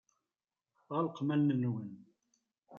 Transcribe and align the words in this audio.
Ɣelqem 0.95 1.29
allen-nwen. 1.33 1.91